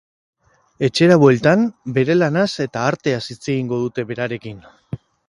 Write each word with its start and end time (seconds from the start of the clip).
Etxera 0.87 1.17
bueltan, 1.23 1.61
bere 1.97 2.15
lanaz 2.17 2.47
eta 2.65 2.87
arteaz 2.93 3.21
hitz 3.37 3.41
egingo 3.55 3.81
dute 3.83 4.07
berarekin. 4.15 4.65